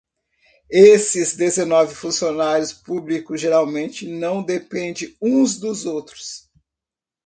[0.71, 6.49] Esses dezenove funcionários públicos geralmente não dependem uns dos outros.